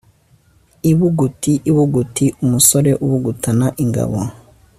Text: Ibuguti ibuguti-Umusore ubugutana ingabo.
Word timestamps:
Ibuguti 0.91 1.53
ibuguti-Umusore 1.69 2.91
ubugutana 3.05 3.67
ingabo. 3.83 4.19